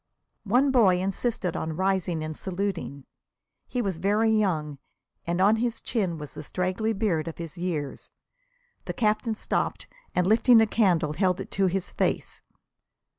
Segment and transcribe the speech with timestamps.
[0.45, 3.05] One boy insisted on rising and saluting.
[3.67, 4.79] He was very young,
[5.27, 8.11] and on his chin was the straggly beard of his years.
[8.85, 9.85] The Captain stooped,
[10.15, 12.41] and lifting a candle held it to his face.